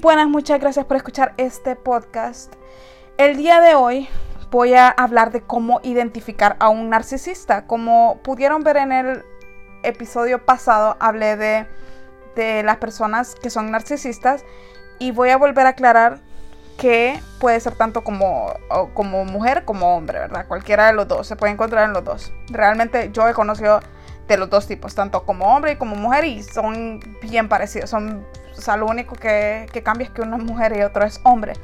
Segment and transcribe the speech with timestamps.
[0.00, 2.54] Buenas, muchas gracias por escuchar este podcast.
[3.16, 4.08] El día de hoy
[4.48, 7.66] voy a hablar de cómo identificar a un narcisista.
[7.66, 9.24] Como pudieron ver en el
[9.82, 11.66] episodio pasado, hablé de,
[12.36, 14.44] de las personas que son narcisistas
[15.00, 16.20] y voy a volver a aclarar
[16.76, 18.52] que puede ser tanto como,
[18.94, 20.46] como mujer como hombre, ¿verdad?
[20.46, 22.32] Cualquiera de los dos, se puede encontrar en los dos.
[22.50, 23.80] Realmente yo he conocido
[24.28, 27.90] de los dos tipos, tanto como hombre y como mujer, y son bien parecidos.
[27.90, 28.24] Son,
[28.58, 31.54] o sea, lo único que, cambia es que uno es mujer y otro es hombre.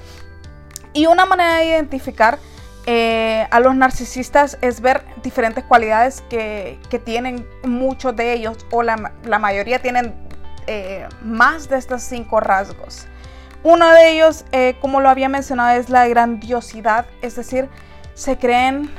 [0.92, 2.38] Y una manera de identificar
[2.86, 8.96] eh, a los narcisistas es ver diferentes cualidades que, tienen muchos de ellos, o la,
[9.40, 10.14] mayoría tienen
[10.68, 13.06] eh, más de estos cinco rasgos.
[13.64, 17.68] Uno de ellos, eh, como lo había mencionado, es la grandiosidad, es decir,
[18.14, 18.90] se creen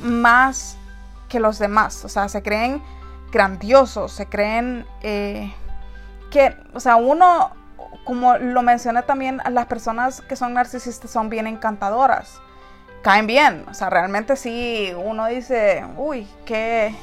[0.00, 0.76] más
[1.28, 2.82] que los demás, o sea, se creen
[3.30, 4.86] grandiosos, se creen
[6.30, 7.50] que, o sea, uno,
[8.04, 12.40] como lo mencioné también, las personas que son narcisistas son bien encantadoras,
[13.02, 16.94] caen bien, o sea, realmente sí, uno dice, uy, qué,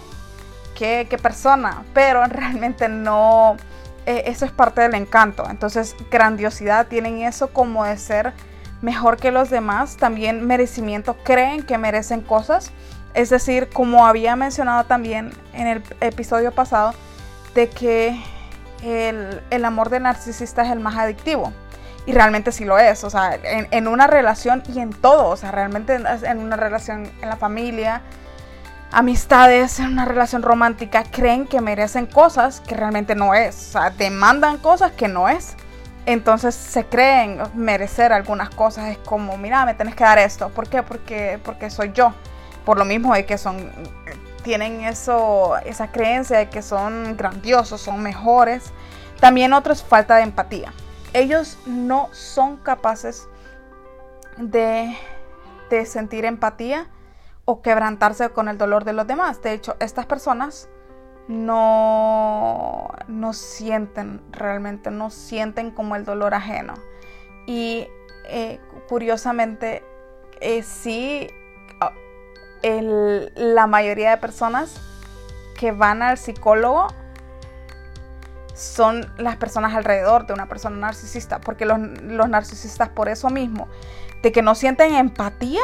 [0.75, 3.57] qué, qué persona, pero realmente no
[4.05, 5.45] eh, eso es parte del encanto.
[5.49, 8.33] Entonces, grandiosidad tienen eso como de ser
[8.81, 9.97] mejor que los demás.
[9.97, 12.71] También merecimiento, creen que merecen cosas.
[13.13, 16.93] Es decir, como había mencionado también en el episodio pasado,
[17.55, 18.21] de que
[18.89, 21.53] el, amor de narcisista es el más adictivo.
[22.05, 25.37] Y realmente sí lo es, o sea, en, en una relación y en todo, o
[25.37, 28.03] sea, realmente en una relación en la familia,
[28.91, 33.69] amistades, en una relación romántica, creen que merecen cosas que realmente no es.
[33.69, 35.55] O sea, demandan cosas que no es.
[36.05, 38.89] Entonces se creen merecer algunas cosas.
[38.89, 40.49] Es como, mira, me tenés que dar esto.
[40.49, 40.83] ¿Por qué?
[40.83, 42.13] Porque, porque soy yo.
[42.63, 43.69] Por lo mismo de que son,
[44.45, 48.71] tienen eso, esa creencia de que son grandiosos, son mejores.
[49.19, 50.71] También otro es falta de empatía.
[51.13, 53.27] Ellos no son capaces
[54.37, 54.95] de,
[55.71, 56.87] de sentir empatía
[57.45, 59.41] o quebrantarse con el dolor de los demás.
[59.41, 60.69] De hecho, estas personas
[61.27, 66.75] no, no sienten realmente, no sienten como el dolor ajeno.
[67.47, 67.87] Y
[68.25, 69.83] eh, curiosamente,
[70.39, 71.31] eh, sí,
[73.35, 74.75] la mayoría de personas
[75.57, 76.87] que van al psicólogo
[78.53, 83.67] son las personas alrededor de una persona narcisista, porque los, los narcisistas por eso mismo,
[84.23, 85.61] de que no sienten empatía,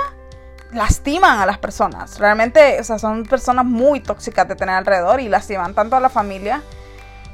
[0.74, 2.20] lastiman a las personas.
[2.20, 6.10] Realmente, o sea, son personas muy tóxicas de tener alrededor y lastiman tanto a la
[6.10, 6.62] familia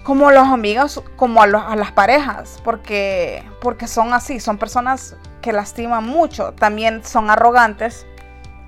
[0.03, 5.51] como a los amigos, como a, las parejas, porque, porque son así, son personas que
[5.51, 8.05] lastiman mucho, también son arrogantes,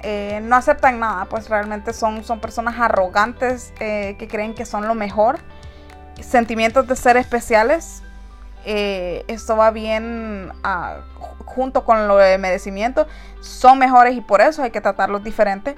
[0.01, 4.87] eh, no aceptan nada, pues realmente son, son personas arrogantes eh, que creen que son
[4.87, 5.39] lo mejor,
[6.21, 8.03] sentimientos de ser especiales,
[8.65, 10.97] eh, esto va bien ah,
[11.45, 13.07] junto con lo de merecimiento,
[13.41, 15.75] son mejores y por eso hay que tratarlos diferente.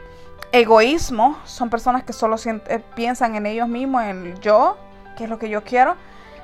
[0.52, 4.78] Egoísmo, son personas que solo eh, piensan en ellos mismos, en yo,
[5.18, 5.96] qué es lo que yo quiero,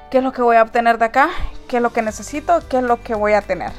[0.09, 1.29] qué es lo que voy a obtener de acá,
[1.67, 3.73] qué es lo que necesito, qué es lo que voy a tener.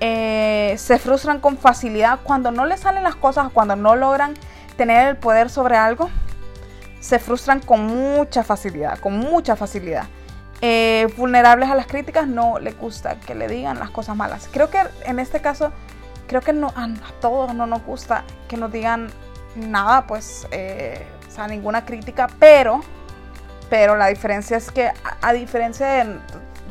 [0.00, 4.34] Eh, se frustran con facilidad cuando no les salen las cosas, cuando no logran
[4.76, 6.08] tener el poder sobre algo,
[7.00, 10.06] se frustran con mucha facilidad, con mucha facilidad.
[10.60, 14.48] Eh, vulnerables a las críticas, no le gusta que le digan las cosas malas.
[14.52, 15.72] Creo que en este caso,
[16.26, 16.88] creo que no, a,
[17.20, 19.08] todos no nos gusta que nos digan
[19.54, 22.80] nada, pues, eh, o sea, ninguna crítica, pero,
[23.70, 24.90] pero la diferencia es que,
[25.22, 26.18] a, diferencia de,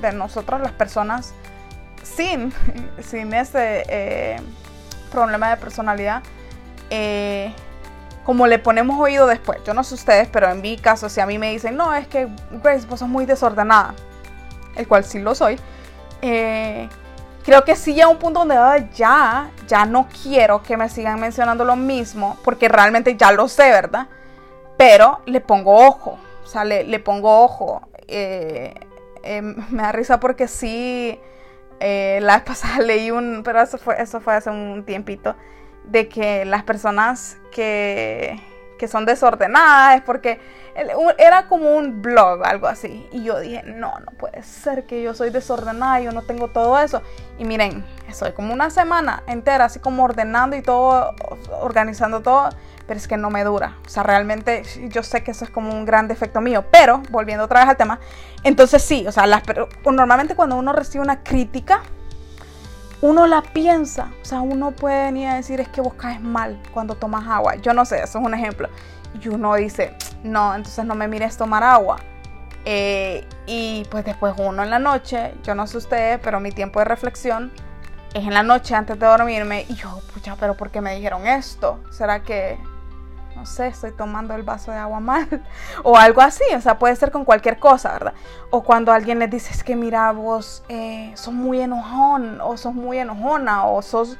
[0.02, 1.34] de, nosotros, las personas
[2.16, 2.53] sin,
[3.01, 4.38] sin ese eh,
[5.12, 6.23] problema de personalidad,
[8.23, 9.59] como le ponemos oído después.
[9.66, 12.07] Yo no sé ustedes, pero en mi caso, si a mí me dicen, no, es
[12.07, 12.28] que
[12.62, 13.94] Grace, vos sos muy desordenada,
[14.75, 15.57] el cual sí lo soy,
[16.21, 16.89] eh,
[17.45, 21.63] creo que sí a un punto donde ya, ya no quiero que me sigan mencionando
[21.63, 24.07] lo mismo, porque realmente ya lo sé, ¿verdad?
[24.75, 27.81] Pero le pongo ojo, o sea, le, pongo ojo.
[28.10, 28.74] Eh,
[29.24, 31.18] eh, me da risa porque sí,
[31.79, 35.35] la vez pasada leí un, pero eso fue, eso fue hace un tiempito
[35.83, 38.39] de que las personas que,
[38.88, 40.39] son desordenadas es porque
[41.18, 43.07] era como un blog, algo así.
[43.12, 46.77] Y yo dije, no, no puede ser que yo soy desordenada, yo no tengo todo
[46.77, 47.01] eso.
[47.39, 51.15] Y miren, estoy como una semana entera así como ordenando y todo,
[51.59, 52.50] organizando todo,
[52.88, 53.75] pero es que no me dura.
[53.86, 57.44] O sea, realmente yo sé que eso es como un gran defecto mío, pero volviendo
[57.44, 58.00] otra vez al tema,
[58.44, 59.44] entonces sí, o sea, las,
[59.86, 61.81] normalmente cuando uno recibe una crítica,
[63.01, 66.60] uno la piensa, o sea, uno puede venir a decir es que vos caes mal
[66.74, 67.56] cuando tomas agua.
[67.56, 68.69] Yo no sé, eso es un ejemplo.
[69.22, 71.98] Y uno dice, no, entonces no me mires tomar agua.
[72.66, 76.80] Eh, y pues después uno en la noche, yo no sé ustedes, pero mi tiempo
[76.80, 77.51] de reflexión
[78.13, 79.66] es en la noche antes de dormirme.
[79.69, 81.80] Y yo, pucha, pero ¿por qué me dijeron esto?
[81.92, 82.57] ¿Será que,
[83.38, 85.28] no sé, estoy tomando el vaso de agua mal?
[85.84, 88.13] o algo así, o sea, puede ser con cualquier cosa, ¿verdad?
[88.50, 92.74] O cuando alguien les dice, es que mira, vos eh, sos muy enojón, o sos
[92.74, 94.18] muy enojona, o sos,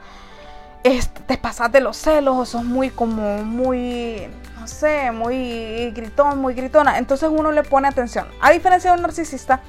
[0.84, 4.30] te pasas de los celos, o sos muy como, muy,
[4.60, 7.00] no sé, muy gritón, muy gritona.
[7.00, 8.28] Entonces uno le pone atención.
[8.40, 9.62] A diferencia de un narcisista,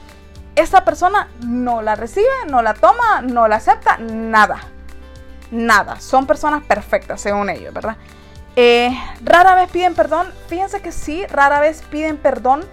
[0.56, 4.60] esta persona no la recibe, no la toma, no la acepta, nada.
[5.50, 5.98] Nada.
[6.00, 7.96] Son personas perfectas, según ellos, ¿verdad?
[8.60, 8.90] Eh,
[9.24, 10.26] rara vez piden perdón.
[10.48, 12.64] Fíjense que sí, rara vez piden perdón,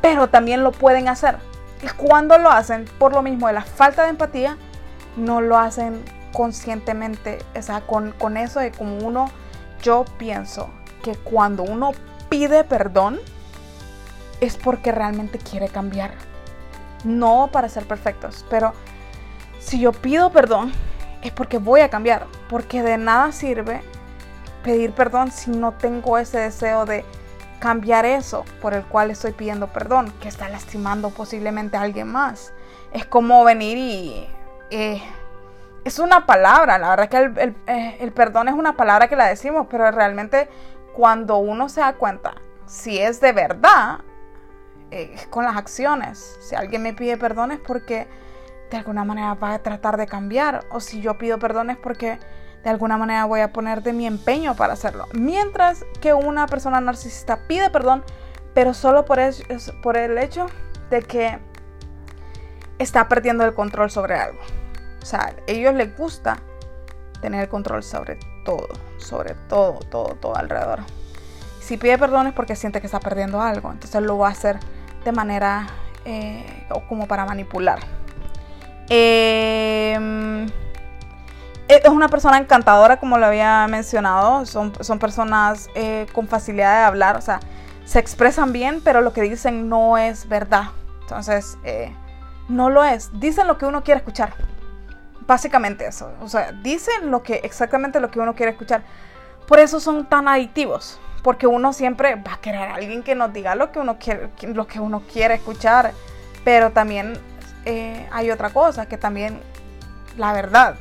[0.00, 1.36] pero también lo pueden hacer.
[1.82, 4.56] Y cuando lo hacen, por lo mismo de la falta de empatía,
[5.14, 6.02] no lo hacen
[6.32, 7.40] conscientemente.
[7.54, 9.30] O sea, con, con eso de como uno,
[9.82, 10.70] yo pienso
[11.02, 11.90] que cuando uno
[12.30, 13.20] pide perdón,
[14.40, 16.12] es porque realmente quiere cambiar
[17.04, 18.72] no para ser perfectos, pero
[19.58, 20.72] si yo pido perdón
[21.20, 23.82] es porque voy a cambiar, porque de nada sirve
[24.66, 27.04] pedir perdón si no tengo ese deseo de
[27.60, 32.52] cambiar eso por el cual estoy pidiendo perdón, que está lastimando posiblemente a alguien más.
[32.92, 34.28] Es como venir y...
[34.70, 35.00] Eh,
[35.84, 39.28] es una palabra, la verdad que el, eh, el, perdón es una palabra que la
[39.28, 40.48] decimos, pero realmente
[40.94, 42.34] cuando uno se da cuenta
[42.66, 44.00] si es de verdad,
[44.90, 46.38] eh, con las acciones.
[46.40, 48.08] Si alguien me pide perdón es porque
[48.68, 50.66] de alguna manera va a tratar de cambiar.
[50.70, 52.18] O si yo pido perdón es porque
[52.66, 55.06] de alguna manera voy a poner de mi empeño para hacerlo.
[55.12, 58.02] Mientras que una persona narcisista pide perdón,
[58.54, 60.46] pero solo por, el hecho
[60.90, 61.38] de que
[62.80, 64.40] está perdiendo el control sobre algo.
[65.00, 66.38] O sea, a ellos les gusta
[67.20, 68.66] tener el control sobre todo,
[68.98, 70.80] sobre todo, todo, todo alrededor.
[71.60, 74.58] Si pide perdón es porque siente que está perdiendo algo, entonces lo va a hacer
[75.04, 75.68] de manera
[76.04, 77.78] eh, o como para manipular.
[78.88, 80.48] Em,
[81.68, 84.46] es una persona encantadora, como lo había mencionado.
[84.46, 87.40] Son, son personas eh, con facilidad de hablar, o sea,
[87.84, 90.70] se expresan bien, pero lo que dicen no es verdad.
[91.02, 91.92] Entonces, eh,
[92.48, 93.10] no lo es.
[93.18, 94.34] Dicen lo que uno quiere escuchar.
[95.26, 96.10] Básicamente eso.
[96.20, 98.82] O sea, dicen lo que, exactamente lo que uno quiere escuchar.
[99.46, 103.32] Por eso son tan adictivos porque uno siempre va a querer a alguien que nos
[103.32, 105.90] diga lo que uno quiere, lo que uno quiere escuchar,
[106.44, 107.18] pero también
[107.64, 109.40] eh, hay otra cosa, que también
[110.16, 110.76] la verdad,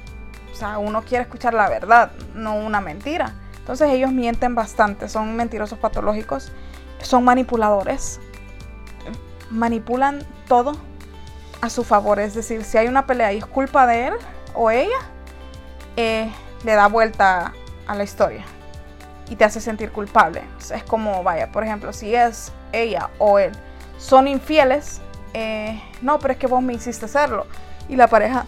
[0.56, 3.34] o sea, uno quiere escuchar la verdad, no una mentira.
[3.58, 6.54] Entonces ellos mienten bastante, son mentirosos patológicos,
[7.02, 8.22] son manipuladores,
[9.50, 10.78] manipulan todo
[11.60, 14.14] a su favor, es decir, si hay una pelea y es culpa de él
[14.54, 14.96] o ella,
[15.98, 16.32] eh,
[16.64, 17.52] le da vuelta
[17.86, 18.46] a la historia
[19.30, 20.42] y te hace sentir culpable.
[20.74, 23.52] es como, vaya, por ejemplo, si es ella o él
[23.98, 25.02] son infieles,
[25.34, 27.46] eh, no, pero es que vos me hiciste hacerlo.
[27.90, 28.46] Y la pareja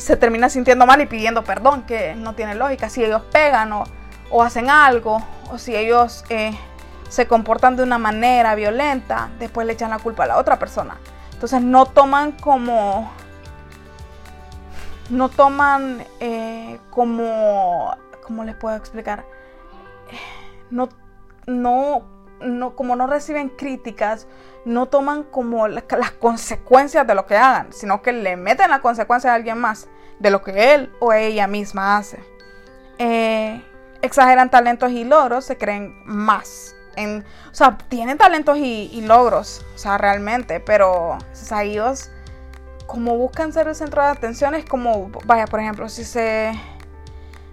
[0.00, 2.88] se termina sintiendo mal y pidiendo perdón, que no tiene lógica.
[2.88, 6.56] Si ellos pegan o, hacen algo, o si ellos eh,
[7.08, 10.98] se comportan de una manera violenta, después le echan la culpa a la otra persona.
[11.32, 13.12] Entonces no toman como...
[15.10, 17.92] No toman eh, como
[18.30, 19.24] ¿cómo les puedo explicar?
[20.70, 20.88] No,
[21.48, 22.04] no,
[22.40, 24.26] no, como no reciben críticas,
[24.64, 25.84] no toman como las
[26.18, 30.30] consecuencias de lo que hagan, sino que le meten la consecuencia a alguien más de
[30.30, 32.22] lo que él o ella misma hace.
[32.98, 33.62] Eh,
[34.02, 36.74] exageran talentos y logros, se creen más.
[36.96, 42.10] En, o sea, tienen talentos y, logros, o sea, realmente, pero o ellos
[42.86, 46.52] como buscan ser el centro de atención es como, vaya, por ejemplo, si se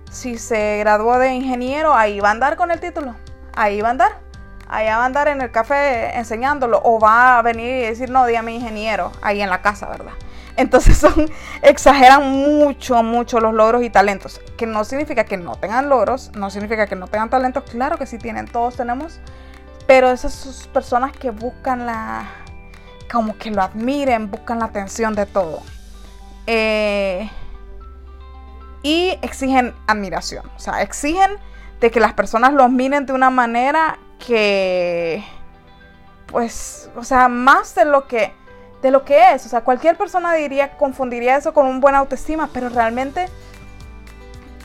[0.09, 3.15] si se graduó de ingeniero, ahí va a andar con el título.
[3.55, 4.26] Ahí va a andar.
[4.69, 6.81] Ahí va a andar en el café enseñándolo.
[6.83, 10.13] O va a venir y decir, no, dígame ingeniero, ahí en la casa, ¿verdad?
[10.55, 11.29] Entonces son,
[11.61, 14.41] exageran mucho, mucho los logros y talentos.
[14.57, 17.63] Que no significa que no tengan logros, no significa que no tengan talentos.
[17.69, 19.19] Claro que sí tienen, todos tenemos.
[19.85, 22.25] Pero esas personas que buscan la,
[23.11, 25.61] como que lo admiren, buscan la atención de todo.
[26.45, 27.29] Eh,
[28.83, 30.45] y exigen admiración.
[30.55, 31.31] O sea, exigen
[31.79, 35.23] de que las personas los miren de una manera que,
[36.27, 38.33] pues, o sea, más de lo que,
[38.81, 39.45] de lo que es.
[39.45, 43.27] O sea, cualquier persona diría, confundiría eso con un buen autoestima, pero realmente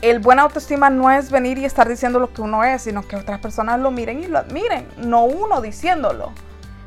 [0.01, 3.15] el buen autoestima no es venir y estar diciendo lo que uno es, sino que
[3.15, 6.33] otras personas lo miren y lo admiren, no uno diciéndolo.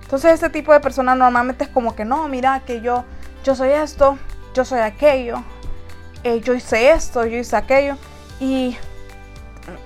[0.03, 3.05] Entonces este tipo de personas normalmente es como que no, mira que yo,
[3.43, 4.19] yo soy esto,
[4.53, 5.43] yo soy aquello,
[6.25, 7.97] eh, yo hice esto, yo hice aquello.
[8.39, 8.77] Y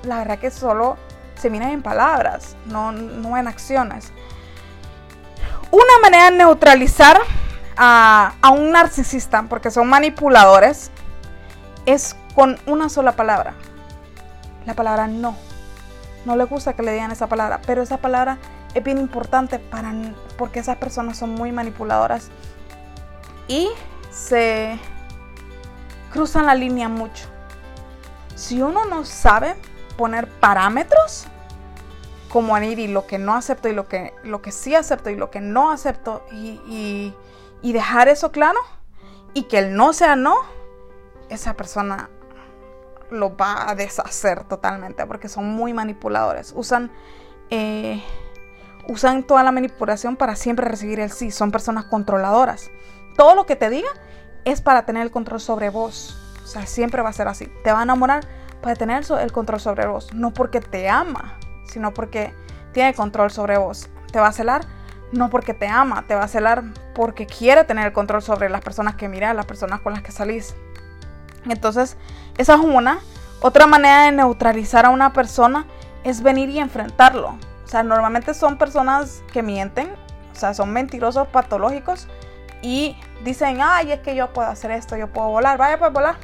[0.03, 0.97] la verdad que solo
[1.41, 4.13] se miran en palabras, no, no en acciones.
[5.71, 7.19] una manera de neutralizar
[7.77, 10.91] a, a un narcisista, porque son manipuladores,
[11.87, 13.55] es con una sola palabra.
[14.67, 15.37] La palabra no.
[16.25, 18.39] No le gusta que le digan esa palabra, pero esa palabra
[18.75, 19.93] es bien importante para
[20.37, 22.31] porque esas personas son muy manipuladoras
[23.49, 23.69] y
[24.11, 24.79] se
[26.13, 27.27] cruzan la línea mucho.
[28.35, 29.57] Si uno no sabe
[29.97, 31.27] poner parámetros,
[32.31, 35.17] como ir y lo que no acepto y lo que, lo que sí acepto y
[35.17, 37.15] lo que no acepto y,
[37.63, 38.61] y dejar eso claro
[39.35, 40.37] y que el no sea no,
[41.29, 42.09] esa persona
[43.11, 46.53] lo va a deshacer totalmente porque son muy manipuladores.
[46.55, 46.91] Usan,
[47.51, 48.03] eh,
[48.89, 51.31] usan toda la manipulación para siempre recibir el sí.
[51.31, 52.71] Son personas controladoras.
[53.17, 53.89] Todo lo que te diga
[54.45, 56.17] es para tener el control sobre vos.
[56.43, 57.47] O sea, siempre va a ser así.
[57.65, 58.27] Te va a enamorar
[58.63, 60.13] para tener el control sobre vos.
[60.15, 61.39] No porque te ama,
[61.71, 62.35] sino porque
[62.73, 63.89] tiene control sobre vos.
[64.12, 64.67] Te va a celar
[65.12, 66.62] no porque te ama, te va a celar
[66.95, 70.12] porque quiere tener el control sobre las personas que miras, las personas con las que
[70.12, 70.55] salís.
[71.49, 71.97] Entonces,
[72.39, 73.00] esa es una.
[73.41, 75.67] Otra manera de neutralizar a una persona
[76.05, 77.39] es venir y enfrentarlo.
[77.65, 79.91] O sea, normalmente son personas que mienten,
[80.33, 82.07] o sea, son mentirosos patológicos
[82.62, 86.17] y dicen, ay, es que yo puedo hacer esto, yo puedo volar, vaya pues volar.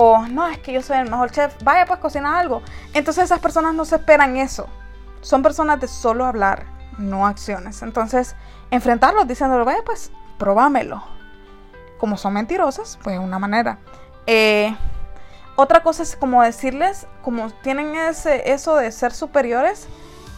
[0.00, 2.62] O no, es que yo soy el mejor chef, vaya pues cocinar algo.
[2.94, 4.68] Entonces esas personas no se esperan eso.
[5.22, 6.66] Son personas de solo hablar,
[6.98, 7.82] no acciones.
[7.82, 8.36] Entonces,
[8.70, 11.02] enfrentarlos diciéndolo, vaya pues, probámelo.
[11.98, 13.80] Como son mentirosas, pues una manera.
[14.28, 14.72] Eh,
[15.56, 19.88] otra cosa es como decirles, como tienen ese, eso de ser superiores,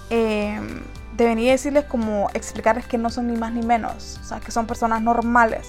[0.09, 0.71] de
[1.19, 4.53] venir y decirles como explicarles que no son ni más ni menos, o sea, que
[4.53, 5.69] son personas normales.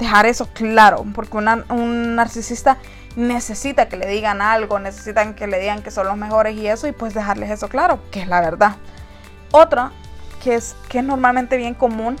[0.00, 2.78] Dejar eso claro, porque un narcisista
[3.16, 6.86] necesita que le digan algo, necesitan que le digan que son los mejores y eso,
[6.86, 8.76] y pues dejarles eso claro, que es la verdad.
[9.50, 9.92] Otra,
[10.42, 12.16] que es, que es normalmente bien común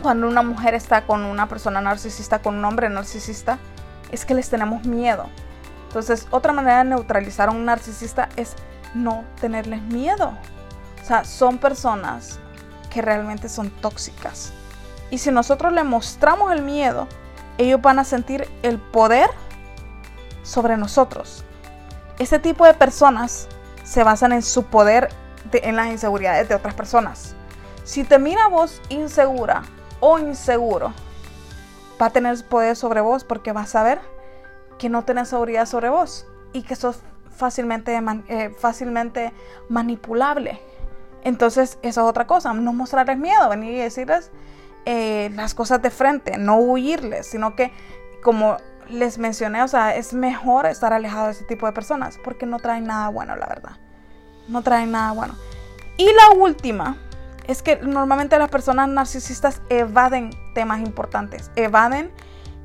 [0.00, 3.58] cuando una mujer está con una persona narcisista, con un hombre narcisista,
[4.10, 5.26] es que les tenemos miedo.
[5.86, 8.54] Entonces, otra manera de neutralizar a un narcisista es
[8.94, 10.36] no tenerles miedo.
[11.02, 12.40] O sea, son personas
[12.90, 14.52] que realmente son tóxicas.
[15.10, 17.06] Y si nosotros le mostramos el miedo,
[17.58, 19.30] ellos van a sentir el poder
[20.42, 21.44] sobre nosotros.
[22.18, 23.48] Ese tipo de personas
[23.84, 25.08] se basan en su poder
[25.52, 27.34] en las inseguridades de otras personas.
[27.84, 29.62] Si te mira vos insegura
[30.00, 30.92] o inseguro,
[32.00, 34.00] va a tener poder sobre vos porque vas a ver
[34.78, 37.00] que no tenés seguridad sobre vos y que sos
[37.36, 39.32] fácilmente, eh, fácilmente
[39.68, 40.60] manipulable.
[41.24, 44.30] Entonces, eso es otra cosa, no mostrarles miedo, venir y decirles
[44.84, 47.72] eh, las cosas de frente, no huirles, sino que
[48.22, 48.56] como
[48.88, 52.58] les mencioné, o sea, es mejor estar alejado de ese tipo de personas porque no
[52.58, 53.72] traen nada bueno, la verdad.
[54.48, 55.34] No traen nada bueno.
[55.96, 56.96] Y la última
[57.46, 62.10] es que normalmente las personas narcisistas evaden temas importantes, evaden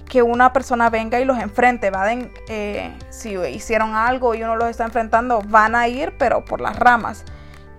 [0.08, 4.70] que una persona venga y los enfrente, evaden eh, si hicieron algo y uno los
[4.70, 7.26] está enfrentando, van a ir pero por las ramas.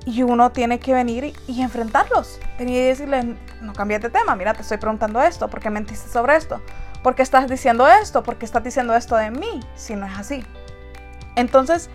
[0.05, 2.41] Y uno tiene que venir y, enfrentarlos.
[2.59, 3.27] Venir y decirles,
[3.61, 6.63] no cambies de tema, mira, te estoy preguntando esto, ¿por qué mentiste sobre esto?
[7.03, 8.23] ¿Por qué estás diciendo esto?
[8.23, 9.61] ¿Por qué estás diciendo esto de mí?
[9.75, 10.45] Si no es así.
[11.37, 11.91] Entonces,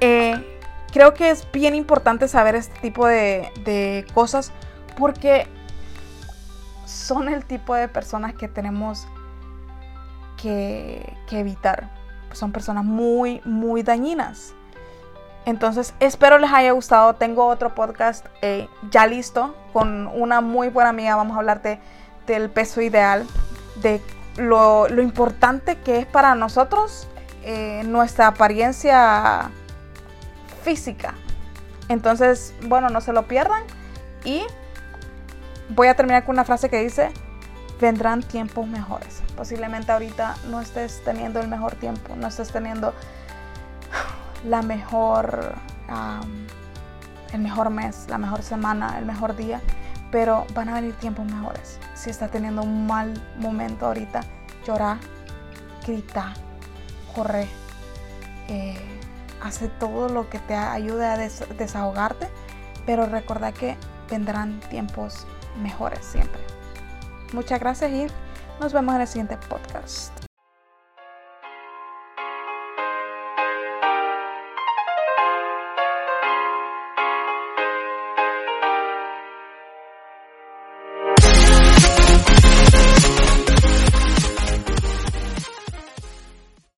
[0.00, 0.60] eh,
[0.92, 4.52] creo que es bien importante saber este tipo de, de cosas
[4.98, 5.46] porque
[6.84, 9.06] son el tipo de personas que tenemos
[10.42, 11.88] que, evitar.
[12.32, 14.54] Son personas muy, muy dañinas.
[15.44, 17.14] Entonces, espero les haya gustado.
[17.14, 21.16] Tengo otro podcast eh, ya listo con una muy buena amiga.
[21.16, 21.62] Vamos a hablar
[22.26, 23.26] del peso ideal,
[23.76, 24.00] de
[24.36, 27.08] lo, importante que es para nosotros
[27.42, 29.50] eh, nuestra apariencia
[30.62, 31.14] física.
[31.88, 33.62] Entonces, bueno, no se lo pierdan.
[34.24, 34.42] Y
[35.68, 37.10] voy a terminar con una frase que dice,
[37.80, 39.22] vendrán tiempos mejores.
[39.36, 42.94] Posiblemente ahorita no estés teniendo el mejor tiempo, no estés teniendo
[44.44, 45.54] la mejor,
[47.32, 49.60] el mejor mes, la mejor semana, el mejor día,
[50.12, 51.80] pero van a venir tiempos mejores.
[51.94, 54.20] Si estás teniendo un mal momento ahorita,
[54.64, 55.00] llora,
[55.84, 56.34] grita,
[57.16, 57.48] corre,
[58.48, 58.76] eh,
[59.42, 62.28] hace todo lo que te ayude a desahogarte,
[62.86, 63.76] pero recuerda que
[64.08, 65.26] vendrán tiempos
[65.60, 66.40] mejores siempre.
[67.32, 68.06] Muchas gracias y
[68.60, 70.31] nos vemos en el siguiente podcast.